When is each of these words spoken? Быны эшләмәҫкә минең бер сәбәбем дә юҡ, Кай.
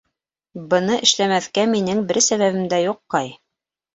Быны 0.71 0.95
эшләмәҫкә 1.07 1.67
минең 1.75 2.01
бер 2.11 2.19
сәбәбем 2.29 2.65
дә 2.75 2.83
юҡ, 2.87 3.01
Кай. 3.17 3.33